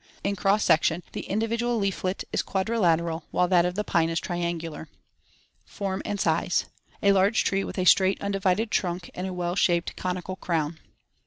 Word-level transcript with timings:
In 0.23 0.35
cross 0.35 0.63
section, 0.63 1.03
the 1.11 1.27
individual 1.29 1.77
leaflet 1.77 2.23
is 2.33 2.41
quadrilateral, 2.41 3.25
while 3.29 3.47
that 3.49 3.67
of 3.67 3.75
the 3.75 3.83
pine 3.83 4.09
is 4.09 4.19
triangular. 4.19 4.87
Form 5.63 6.01
and 6.05 6.19
size: 6.19 6.65
A 7.03 7.11
large 7.11 7.43
tree 7.43 7.63
with 7.63 7.77
a 7.77 7.85
straight, 7.85 8.19
undivided 8.19 8.71
trunk 8.71 9.11
and 9.13 9.27
a 9.27 9.33
well 9.33 9.55
shaped, 9.55 9.95
conical 9.95 10.37
crown 10.37 10.71
(Fig. 10.73 10.81